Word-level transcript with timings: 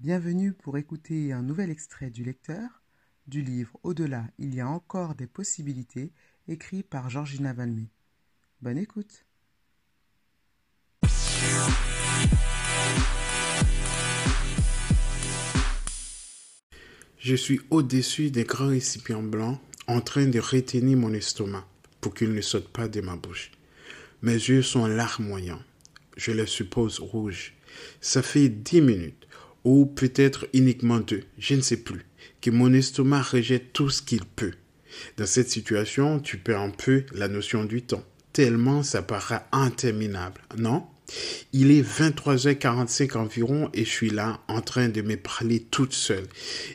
Bienvenue 0.00 0.52
pour 0.52 0.76
écouter 0.76 1.32
un 1.32 1.42
nouvel 1.42 1.70
extrait 1.70 2.10
du 2.10 2.24
lecteur 2.24 2.82
du 3.26 3.42
livre 3.42 3.78
Au-delà, 3.84 4.26
il 4.38 4.54
y 4.54 4.60
a 4.60 4.68
encore 4.68 5.14
des 5.14 5.28
possibilités, 5.28 6.12
écrit 6.48 6.82
par 6.82 7.08
Georgina 7.08 7.52
Valmé. 7.52 7.88
Bonne 8.60 8.76
écoute. 8.76 9.24
Je 17.18 17.34
suis 17.36 17.60
au-dessus 17.70 18.30
des 18.30 18.44
grands 18.44 18.68
récipients 18.68 19.22
blancs 19.22 19.58
en 19.86 20.00
train 20.00 20.26
de 20.26 20.40
retenir 20.40 20.98
mon 20.98 21.14
estomac 21.14 21.66
pour 22.00 22.14
qu'il 22.14 22.34
ne 22.34 22.40
saute 22.42 22.68
pas 22.68 22.88
de 22.88 23.00
ma 23.00 23.16
bouche. 23.16 23.52
Mes 24.22 24.34
yeux 24.34 24.62
sont 24.62 24.86
larmoyants. 24.86 25.62
Je 26.16 26.32
les 26.32 26.46
suppose 26.46 26.98
rouges. 26.98 27.54
Ça 28.00 28.22
fait 28.22 28.48
dix 28.48 28.80
minutes, 28.80 29.26
ou 29.64 29.86
peut-être 29.86 30.46
uniquement 30.52 31.00
deux, 31.00 31.22
je 31.38 31.54
ne 31.54 31.60
sais 31.60 31.78
plus, 31.78 32.06
que 32.40 32.50
mon 32.50 32.72
estomac 32.72 33.22
rejette 33.22 33.72
tout 33.72 33.90
ce 33.90 34.02
qu'il 34.02 34.24
peut. 34.24 34.52
Dans 35.16 35.26
cette 35.26 35.50
situation, 35.50 36.20
tu 36.20 36.36
perds 36.36 36.60
un 36.60 36.70
peu 36.70 37.04
la 37.12 37.28
notion 37.28 37.64
du 37.64 37.82
temps, 37.82 38.04
tellement 38.32 38.82
ça 38.82 39.02
paraît 39.02 39.44
interminable, 39.52 40.40
non? 40.56 40.84
Il 41.52 41.70
est 41.70 41.82
23h45 41.82 43.16
environ 43.18 43.70
et 43.74 43.84
je 43.84 43.90
suis 43.90 44.10
là 44.10 44.40
en 44.48 44.60
train 44.62 44.88
de 44.88 45.02
me 45.02 45.16
parler 45.16 45.60
toute 45.60 45.92
seule 45.92 46.26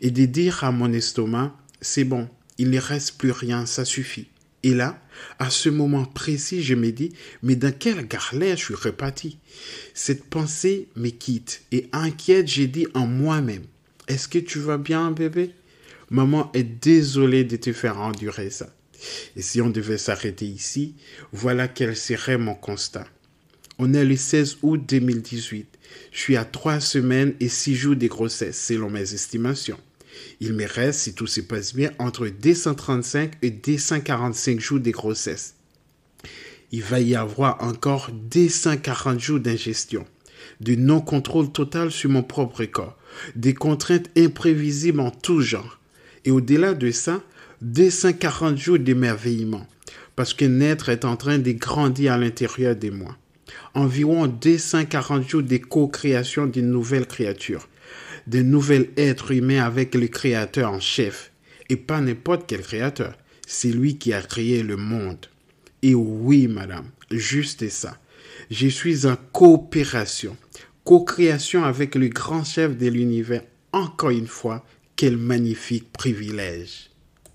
et 0.00 0.10
de 0.10 0.24
dire 0.24 0.64
à 0.64 0.72
mon 0.72 0.92
estomac, 0.92 1.56
c'est 1.80 2.04
bon, 2.04 2.28
il 2.58 2.70
ne 2.70 2.80
reste 2.80 3.18
plus 3.18 3.30
rien, 3.30 3.66
ça 3.66 3.84
suffit. 3.84 4.28
Et 4.66 4.74
là, 4.74 5.00
à 5.38 5.48
ce 5.48 5.68
moment 5.68 6.04
précis, 6.04 6.60
je 6.60 6.74
me 6.74 6.90
dis, 6.90 7.12
mais 7.40 7.54
dans 7.54 7.70
quelle 7.70 8.04
galère 8.08 8.56
je 8.56 8.64
suis 8.64 8.74
reparti? 8.74 9.38
Cette 9.94 10.24
pensée 10.24 10.88
me 10.96 11.10
quitte 11.10 11.62
et 11.70 11.88
inquiète, 11.92 12.48
j'ai 12.48 12.66
dit 12.66 12.88
en 12.92 13.06
moi-même, 13.06 13.62
est-ce 14.08 14.26
que 14.26 14.40
tu 14.40 14.58
vas 14.58 14.76
bien, 14.76 15.12
bébé? 15.12 15.52
Maman 16.10 16.50
est 16.52 16.64
désolée 16.64 17.44
de 17.44 17.54
te 17.54 17.72
faire 17.72 18.00
endurer 18.00 18.50
ça. 18.50 18.74
Et 19.36 19.42
si 19.42 19.60
on 19.60 19.70
devait 19.70 19.98
s'arrêter 19.98 20.46
ici, 20.46 20.96
voilà 21.30 21.68
quel 21.68 21.96
serait 21.96 22.36
mon 22.36 22.56
constat. 22.56 23.06
On 23.78 23.94
est 23.94 24.04
le 24.04 24.16
16 24.16 24.58
août 24.62 24.82
2018. 24.84 25.78
Je 26.10 26.18
suis 26.18 26.36
à 26.36 26.44
trois 26.44 26.80
semaines 26.80 27.34
et 27.38 27.48
six 27.48 27.76
jours 27.76 27.94
de 27.94 28.08
grossesse, 28.08 28.60
selon 28.60 28.90
mes 28.90 29.14
estimations. 29.14 29.78
Il 30.40 30.54
me 30.54 30.66
reste, 30.66 31.00
si 31.00 31.14
tout 31.14 31.26
se 31.26 31.40
passe 31.40 31.74
bien, 31.74 31.90
entre 31.98 32.28
235 32.28 33.32
et 33.42 33.50
245 33.50 34.60
jours 34.60 34.80
de 34.80 34.90
grossesse. 34.90 35.54
Il 36.72 36.82
va 36.82 37.00
y 37.00 37.14
avoir 37.14 37.62
encore 37.62 38.10
240 38.12 39.20
jours 39.20 39.40
d'ingestion, 39.40 40.04
de 40.60 40.74
non-contrôle 40.74 41.52
total 41.52 41.90
sur 41.90 42.10
mon 42.10 42.22
propre 42.22 42.64
corps, 42.64 42.96
des 43.34 43.54
contraintes 43.54 44.10
imprévisibles 44.16 45.00
en 45.00 45.10
tout 45.10 45.40
genre. 45.40 45.78
Et 46.24 46.30
au-delà 46.30 46.74
de 46.74 46.90
ça, 46.90 47.22
240 47.62 48.58
jours 48.58 48.78
d'émerveillement, 48.78 49.66
parce 50.16 50.34
que 50.34 50.44
naître 50.44 50.88
est 50.88 51.04
en 51.04 51.16
train 51.16 51.38
de 51.38 51.52
grandir 51.52 52.12
à 52.12 52.18
l'intérieur 52.18 52.74
de 52.74 52.90
moi 52.90 53.16
environ 53.74 54.26
240 54.26 55.28
jours 55.28 55.42
de 55.42 55.58
co-création 55.58 56.46
d'une 56.46 56.70
nouvelle 56.70 57.06
créature, 57.06 57.68
de 58.26 58.42
nouvel 58.42 58.90
être 58.96 59.30
humain 59.32 59.62
avec 59.62 59.94
le 59.94 60.08
créateur 60.08 60.70
en 60.72 60.80
chef, 60.80 61.32
et 61.68 61.76
pas 61.76 62.00
n'importe 62.00 62.44
quel 62.46 62.62
créateur, 62.62 63.16
c'est 63.46 63.70
lui 63.70 63.98
qui 63.98 64.12
a 64.12 64.22
créé 64.22 64.62
le 64.62 64.76
monde. 64.76 65.26
Et 65.82 65.94
oui, 65.94 66.48
madame, 66.48 66.90
juste 67.10 67.68
ça. 67.68 67.98
Je 68.50 68.68
suis 68.68 69.06
en 69.06 69.16
coopération, 69.32 70.36
co-création 70.84 71.64
avec 71.64 71.94
le 71.94 72.08
grand 72.08 72.44
chef 72.44 72.76
de 72.76 72.88
l'univers. 72.88 73.42
Encore 73.72 74.10
une 74.10 74.26
fois, 74.26 74.64
quel 74.96 75.16
magnifique 75.16 75.92
privilège. 75.92 76.90